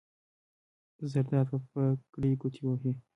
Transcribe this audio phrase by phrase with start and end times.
[1.11, 2.93] زرداد په پګړۍ ګوتې ووهلې.